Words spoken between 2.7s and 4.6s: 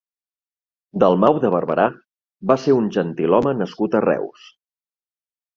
un gentilhome nascut a Reus.